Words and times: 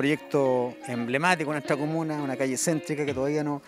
proyecto 0.00 0.76
emblemático 0.88 1.50
en 1.50 1.56
nuestra 1.56 1.76
comuna, 1.76 2.22
una 2.22 2.34
calle 2.34 2.56
céntrica 2.56 3.04
que 3.04 3.12
todavía 3.12 3.44
no, 3.44 3.60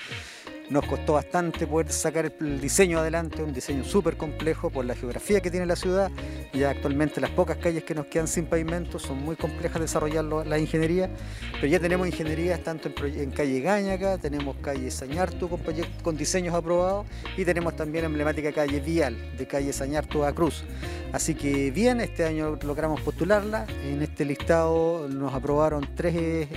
nos 0.72 0.86
costó 0.86 1.12
bastante 1.12 1.66
poder 1.66 1.92
sacar 1.92 2.32
el 2.40 2.58
diseño 2.58 2.98
adelante, 2.98 3.42
un 3.42 3.52
diseño 3.52 3.84
súper 3.84 4.16
complejo 4.16 4.70
por 4.70 4.86
la 4.86 4.94
geografía 4.94 5.40
que 5.40 5.50
tiene 5.50 5.66
la 5.66 5.76
ciudad. 5.76 6.10
Ya 6.54 6.70
actualmente 6.70 7.20
las 7.20 7.30
pocas 7.30 7.58
calles 7.58 7.84
que 7.84 7.94
nos 7.94 8.06
quedan 8.06 8.26
sin 8.26 8.46
pavimento 8.46 8.98
son 8.98 9.22
muy 9.22 9.36
complejas 9.36 9.74
de 9.74 9.80
desarrollar 9.80 10.24
la 10.24 10.58
ingeniería, 10.58 11.10
pero 11.54 11.66
ya 11.66 11.78
tenemos 11.78 12.06
ingenierías 12.06 12.62
tanto 12.62 12.88
en, 12.88 13.30
calle 13.30 13.60
Gañaca, 13.60 14.16
tenemos 14.16 14.56
calle 14.62 14.90
Sañartu 14.90 15.50
con, 15.50 15.60
con 16.02 16.16
diseños 16.16 16.54
aprobados 16.54 17.06
y 17.36 17.44
tenemos 17.44 17.76
también 17.76 18.06
emblemática 18.06 18.50
calle 18.50 18.80
Vial 18.80 19.36
de 19.36 19.46
calle 19.46 19.74
Sañartu 19.74 20.24
a 20.24 20.32
Cruz. 20.32 20.64
Así 21.12 21.34
que 21.34 21.70
bien, 21.70 22.00
este 22.00 22.24
año 22.24 22.58
logramos 22.62 23.02
postularla. 23.02 23.66
En 23.84 24.00
este 24.00 24.24
listado 24.24 25.06
nos 25.10 25.34
aprobaron 25.34 25.86
tres, 25.94 26.14
eh, 26.16 26.48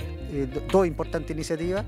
dos 0.72 0.86
importantes 0.86 1.30
iniciativas. 1.32 1.84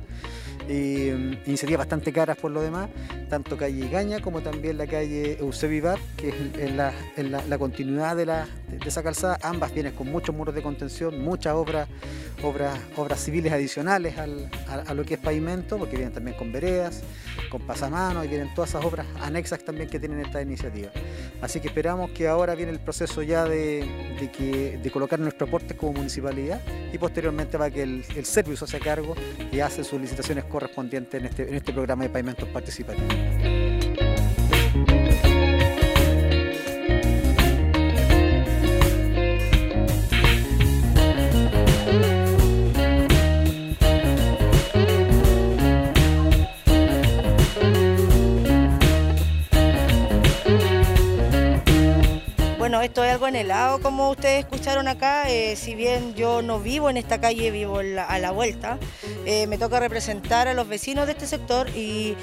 Eh, 0.70 1.38
iniciativas 1.46 1.78
bastante 1.78 2.12
caras 2.12 2.36
por 2.36 2.50
lo 2.50 2.60
demás, 2.60 2.90
tanto 3.30 3.56
calle 3.56 3.88
Gaña 3.88 4.20
como 4.20 4.42
también 4.42 4.76
la 4.76 4.86
calle 4.86 5.38
Eusebivar, 5.40 5.98
que 6.14 6.28
es 6.28 6.74
la, 6.74 7.59
continuidad 7.59 8.14
de, 8.16 8.26
la, 8.26 8.46
de, 8.68 8.86
esa 8.86 9.02
calzada. 9.02 9.38
Ambas 9.42 9.73
vienen 9.73 9.95
con 9.95 10.12
muchos 10.12 10.34
muros 10.34 10.54
de 10.54 10.60
contención, 10.60 11.23
muchas 11.23 11.54
obras, 11.54 11.88
obras, 12.42 12.78
obras 12.96 13.18
civiles 13.18 13.50
adicionales 13.50 14.16
a, 14.18 14.95
lo 14.95 15.04
que 15.04 15.14
es 15.14 15.20
pavimento, 15.20 15.78
porque 15.78 15.96
vienen 15.96 16.12
también 16.12 16.36
con 16.36 16.52
veredas, 16.52 17.02
con 17.50 17.62
pasamanos 17.62 18.26
y 18.26 18.28
vienen 18.28 18.52
todas 18.54 18.71
esas 18.71 18.84
obras 18.84 19.06
anexas 19.23 19.65
también 19.65 19.88
que 19.88 19.98
tienen 19.98 20.21
esta 20.21 20.43
iniciativa. 20.43 20.90
Así 21.40 21.60
que 21.60 21.68
esperamos 21.68 22.10
que 22.10 22.28
ahora 22.28 22.54
viene 22.54 22.73
el 22.73 22.80
proceso 22.80 23.23
ya 23.23 23.46
de, 23.46 23.88
que, 24.37 24.90
colocar 24.93 25.18
nuestros 25.18 25.48
aportes 25.48 25.76
como 25.78 25.95
municipalidad 25.95 26.60
y 26.93 26.98
posteriormente 26.98 27.56
va 27.56 27.71
que 27.71 27.82
el, 27.82 28.04
el 28.16 28.24
servicio 28.24 28.66
se 28.66 28.76
hace 28.76 28.84
cargo 28.84 29.15
y 29.52 29.60
hace 29.60 29.84
sus 29.84 30.00
licitaciones 30.00 30.45
correspondientes 30.59 31.20
en 31.20 31.26
este, 31.26 31.48
en 31.48 31.54
este 31.54 31.73
programa 31.73 32.02
de 32.02 32.10
pavimentos 32.10 32.48
participativos. 32.48 33.14
Bueno, 52.69 52.83
esto 52.83 53.02
es 53.02 53.11
algo 53.11 53.24
anhelado, 53.24 53.80
como 53.80 54.11
ustedes 54.11 54.41
escucharon 54.41 54.88
acá, 54.88 55.30
eh, 55.30 55.57
si 55.57 55.74
bien 55.74 56.15
yo 56.15 56.43
no 56.43 56.61
vivo 56.61 56.91
en 56.91 56.99
esta 56.99 57.19
calle, 57.19 57.51
vivo 57.51 57.79
a 57.79 58.19
la 58.19 58.30
vuelta, 58.30 58.79
eh, 59.24 59.47
me 59.47 59.57
toca 59.57 59.80
representar 59.80 60.49
a 60.49 60.52
los 60.52 60.69
vecinos 60.69 61.07
de 61.07 61.13
este 61.13 61.27
sector 61.27 61.71
y 61.71 62.15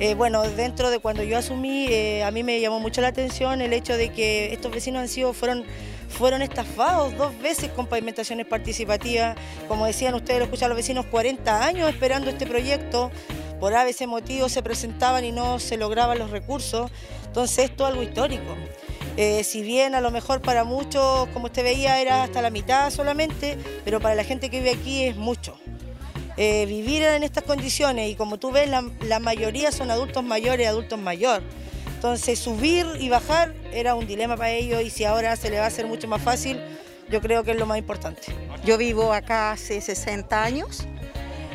eh, 0.00 0.14
bueno, 0.16 0.42
dentro 0.42 0.90
de 0.90 0.98
cuando 0.98 1.22
yo 1.22 1.38
asumí, 1.38 1.86
a 2.20 2.28
mí 2.32 2.42
me 2.42 2.60
llamó 2.60 2.80
mucho 2.80 3.00
la 3.00 3.06
atención 3.06 3.60
el 3.60 3.72
hecho 3.72 3.96
de 3.96 4.08
que 4.08 4.52
estos 4.52 4.72
vecinos 4.72 5.02
han 5.02 5.08
sido, 5.08 5.32
fueron 5.34 5.62
fueron 6.08 6.42
estafados 6.42 7.16
dos 7.16 7.38
veces 7.40 7.70
con 7.70 7.86
pavimentaciones 7.86 8.44
participativas. 8.46 9.36
Como 9.68 9.86
decían 9.86 10.14
ustedes, 10.14 10.40
lo 10.40 10.44
escuchan 10.46 10.68
los 10.68 10.76
vecinos, 10.76 11.06
40 11.06 11.64
años 11.64 11.88
esperando 11.88 12.28
este 12.28 12.44
proyecto. 12.44 13.12
Por 13.60 13.72
ese 13.72 14.08
motivo 14.08 14.48
se 14.48 14.64
presentaban 14.64 15.24
y 15.24 15.30
no 15.30 15.60
se 15.60 15.76
lograban 15.76 16.18
los 16.18 16.30
recursos. 16.30 16.90
Entonces 17.24 17.70
esto 17.70 17.84
es 17.84 17.90
algo 17.90 18.02
histórico. 18.02 18.56
Eh, 19.16 19.44
si 19.44 19.62
bien 19.62 19.94
a 19.94 20.00
lo 20.00 20.10
mejor 20.10 20.40
para 20.40 20.64
muchos, 20.64 21.28
como 21.28 21.46
usted 21.46 21.62
veía, 21.62 22.00
era 22.00 22.22
hasta 22.22 22.40
la 22.40 22.50
mitad 22.50 22.90
solamente, 22.90 23.58
pero 23.84 24.00
para 24.00 24.14
la 24.14 24.24
gente 24.24 24.48
que 24.48 24.58
vive 24.58 24.70
aquí 24.70 25.04
es 25.04 25.16
mucho. 25.16 25.58
Eh, 26.38 26.64
vivir 26.64 27.02
en 27.02 27.22
estas 27.22 27.44
condiciones 27.44 28.10
y 28.10 28.14
como 28.14 28.38
tú 28.38 28.52
ves, 28.52 28.70
la, 28.70 29.18
mayoría 29.20 29.70
son 29.70 29.90
adultos 29.90 30.24
mayores, 30.24 30.66
adultos 30.66 30.98
mayores. 30.98 31.46
Entonces 31.94 32.38
subir 32.38 32.86
y 32.98 33.10
bajar 33.10 33.54
era 33.72 33.94
un 33.94 34.06
dilema 34.06 34.36
para 34.36 34.50
ellos 34.50 34.82
y 34.82 34.90
si 34.90 35.04
ahora 35.04 35.36
se 35.36 35.50
le 35.50 35.58
va 35.58 35.64
a 35.64 35.68
hacer 35.68 35.86
mucho 35.86 36.08
más 36.08 36.22
fácil, 36.22 36.58
yo 37.10 37.20
creo 37.20 37.44
que 37.44 37.50
es 37.50 37.58
lo 37.58 37.66
más 37.66 37.78
importante. 37.78 38.34
Yo 38.64 38.78
vivo 38.78 39.12
acá 39.12 39.52
hace 39.52 39.80
60 39.80 40.42
años. 40.42 40.86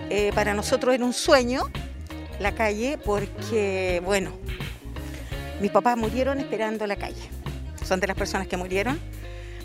Eh, 0.10 0.32
para 0.36 0.54
nosotros 0.54 0.94
era 0.94 1.04
un 1.04 1.12
sueño 1.12 1.64
la 2.40 2.54
calle 2.54 2.98
porque, 3.04 4.02
bueno, 4.06 4.32
mis 5.60 5.72
papás 5.72 5.98
murieron 5.98 6.40
esperando 6.40 6.86
la 6.88 6.96
calle 6.96 7.37
son 7.88 8.00
de 8.00 8.08
las 8.08 8.18
personas 8.18 8.48
que 8.48 8.58
murieron. 8.58 9.00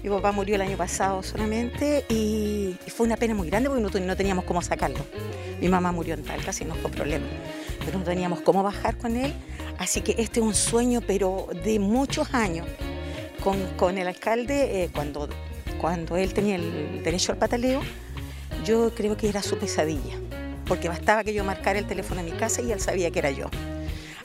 Mi 0.03 0.09
papá 0.09 0.33
murió 0.33 0.55
el 0.57 0.63
año 0.63 0.77
pasado 0.77 1.23
solamente 1.23 2.05
y, 2.09 2.77
fue 2.89 3.07
una 3.07 3.17
pena 3.17 3.35
muy 3.35 3.49
grande 3.49 3.69
porque 3.69 4.01
no, 4.01 4.17
teníamos 4.17 4.45
cómo 4.45 4.63
sacarlo. 4.63 4.99
Mi 5.61 5.69
mamá 5.69 5.93
murió 5.93 6.15
en 6.15 6.25
tal, 6.25 6.45
casi 6.45 6.65
no 6.65 6.75
fue 6.75 6.91
problema, 6.91 7.27
pero 7.85 7.99
no 7.99 8.05
teníamos 8.05 8.41
cómo 8.41 8.63
bajar 8.63 8.97
con 8.97 9.17
él. 9.17 9.33
Así 9.79 10.01
que 10.01 10.13
este 10.19 10.41
es 10.41 10.47
un 10.47 10.55
sueño, 10.55 11.01
pero 11.07 11.49
de 11.65 11.79
muchos 11.79 12.33
años. 12.35 12.67
Con, 13.77 13.99
el 13.99 14.07
alcalde, 14.07 14.85
eh, 14.85 14.91
cuando, 14.95 15.29
cuando 15.81 16.17
él 16.17 16.33
tenía 16.33 16.55
el 16.55 17.03
derecho 17.03 17.33
al 17.33 17.39
pataleo, 17.39 17.81
yo 18.65 18.95
creo 18.95 19.17
que 19.17 19.29
era 19.29 19.43
su 19.43 19.59
pesadilla, 19.59 20.17
porque 20.65 20.89
bastaba 20.89 21.25
que 21.25 21.35
yo 21.35 21.43
marcara 21.43 21.81
el 21.81 21.87
teléfono 21.87 22.21
en 22.21 22.27
mi 22.27 22.33
casa 22.33 22.63
y 22.63 22.71
él 22.71 22.79
sabía 22.81 23.11
que 23.11 23.19
era 23.19 23.33
yo. 23.33 23.51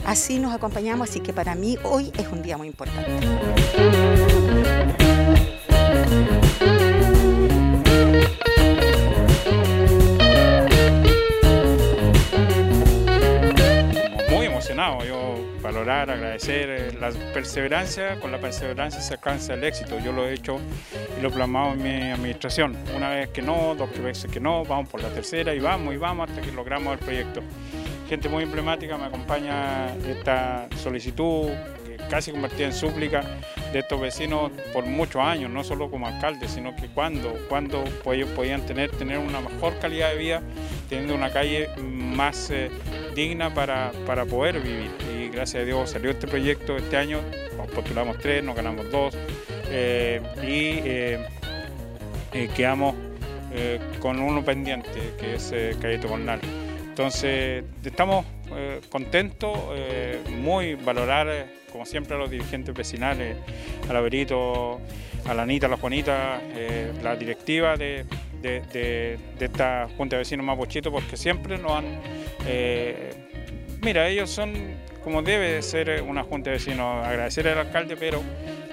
Así 0.04 0.38
nos 0.38 0.54
acompañamos, 0.54 1.10
así 1.10 1.20
que 1.20 1.32
para 1.32 1.54
mí 1.54 1.76
hoy 1.82 2.12
es 2.18 2.28
un 2.28 2.42
día 2.42 2.56
muy 2.56 2.68
importante. 2.68 3.26
Muy 14.30 14.46
emocionado, 14.46 15.04
yo 15.04 15.34
valorar, 15.62 16.10
agradecer 16.10 16.70
eh, 16.70 16.92
la 16.98 17.10
perseverancia, 17.32 18.18
con 18.20 18.32
la 18.32 18.40
perseverancia 18.40 19.00
se 19.00 19.14
alcanza 19.14 19.54
el 19.54 19.64
éxito, 19.64 19.98
yo 19.98 20.12
lo 20.12 20.26
he 20.26 20.34
hecho 20.34 20.58
y 21.18 21.22
lo 21.22 21.28
he 21.28 21.32
plasmado 21.32 21.72
en 21.72 21.82
mi 21.82 22.10
administración, 22.10 22.76
una 22.96 23.10
vez 23.10 23.28
que 23.30 23.42
no, 23.42 23.74
dos 23.74 23.90
veces 24.02 24.30
que 24.30 24.40
no, 24.40 24.64
vamos 24.64 24.88
por 24.88 25.02
la 25.02 25.08
tercera 25.08 25.54
y 25.54 25.58
vamos 25.58 25.94
y 25.94 25.96
vamos 25.98 26.30
hasta 26.30 26.40
que 26.40 26.52
logramos 26.52 26.94
el 26.94 26.98
proyecto 27.00 27.42
gente 28.08 28.28
muy 28.28 28.44
emblemática 28.44 28.96
me 28.96 29.04
acompaña 29.04 29.94
esta 30.06 30.66
solicitud 30.82 31.50
casi 32.08 32.32
convertida 32.32 32.66
en 32.66 32.72
súplica 32.72 33.22
de 33.72 33.80
estos 33.80 34.00
vecinos 34.00 34.50
por 34.72 34.86
muchos 34.86 35.22
años, 35.22 35.50
no 35.50 35.62
solo 35.62 35.90
como 35.90 36.06
alcalde, 36.06 36.48
sino 36.48 36.74
que 36.74 36.88
cuando, 36.88 37.34
cuando 37.48 37.84
ellos 38.12 38.30
podían 38.30 38.62
tener, 38.62 38.90
tener 38.92 39.18
una 39.18 39.40
mejor 39.40 39.78
calidad 39.78 40.10
de 40.12 40.16
vida, 40.16 40.42
teniendo 40.88 41.14
una 41.14 41.30
calle 41.30 41.68
más 41.76 42.50
eh, 42.50 42.70
digna 43.14 43.52
para, 43.52 43.92
poder 44.30 44.60
vivir. 44.60 44.90
Y 45.14 45.28
gracias 45.28 45.62
a 45.62 45.66
Dios 45.66 45.90
salió 45.90 46.10
este 46.10 46.26
proyecto 46.26 46.76
este 46.76 46.96
año, 46.96 47.20
postulamos 47.74 48.18
tres, 48.18 48.42
nos 48.42 48.56
ganamos 48.56 48.90
dos 48.90 49.14
eh, 49.70 50.22
y 50.42 50.80
eh, 50.84 52.48
quedamos 52.56 52.94
con 54.00 54.20
uno 54.20 54.44
pendiente, 54.44 55.14
que 55.18 55.34
es 55.34 55.52
Calle 55.80 55.98
Tocornal. 55.98 56.67
Entonces, 56.98 57.62
estamos 57.84 58.26
eh, 58.56 58.80
contentos, 58.88 59.56
eh, 59.76 60.18
muy 60.40 60.74
valorar, 60.74 61.28
eh, 61.30 61.46
como 61.70 61.86
siempre, 61.86 62.16
a 62.16 62.18
los 62.18 62.28
dirigentes 62.28 62.74
vecinales, 62.74 63.36
a 63.88 63.92
la 63.92 64.00
Berito, 64.00 64.80
a 65.24 65.32
la 65.32 65.42
Anita, 65.42 65.66
a 65.66 65.68
la 65.68 65.76
Juanita, 65.76 66.42
la 67.00 67.14
directiva 67.14 67.76
de, 67.76 68.04
esta 69.38 69.86
Junta 69.96 70.16
de 70.16 70.22
Vecinos 70.22 70.44
Mapochito, 70.44 70.90
porque 70.90 71.16
siempre 71.16 71.56
nos 71.56 71.70
han... 71.70 72.00
mira, 73.80 74.08
ellos 74.08 74.28
son 74.28 74.54
como 75.04 75.22
debe 75.22 75.62
ser 75.62 76.02
una 76.02 76.24
Junta 76.24 76.50
de 76.50 76.56
Vecinos, 76.56 77.06
agradecer 77.06 77.46
al 77.46 77.58
alcalde, 77.58 77.96
pero 77.96 78.20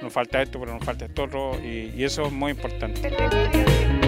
nos 0.01 0.11
falta 0.11 0.41
esto, 0.41 0.59
pero 0.59 0.73
nos 0.73 0.83
falta 0.83 1.05
esto 1.05 1.25
otro, 1.25 1.59
y 1.63 2.03
eso 2.03 2.25
es 2.25 2.31
muy 2.31 2.53
importante. 2.53 4.04